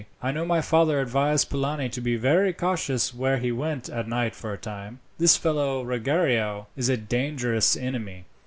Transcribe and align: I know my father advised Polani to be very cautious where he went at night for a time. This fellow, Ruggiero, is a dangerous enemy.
I 0.19 0.31
know 0.31 0.45
my 0.47 0.61
father 0.61 0.99
advised 0.99 1.51
Polani 1.51 1.87
to 1.89 2.01
be 2.01 2.15
very 2.15 2.53
cautious 2.53 3.13
where 3.13 3.37
he 3.37 3.51
went 3.51 3.87
at 3.87 4.07
night 4.07 4.33
for 4.35 4.51
a 4.51 4.57
time. 4.57 4.99
This 5.19 5.37
fellow, 5.37 5.83
Ruggiero, 5.83 6.65
is 6.75 6.89
a 6.89 6.97
dangerous 6.97 7.77
enemy. 7.77 8.25